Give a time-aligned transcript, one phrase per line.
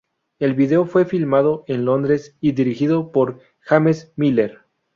[0.39, 4.61] El video fue filmado en Londres y dirigido por James Miller.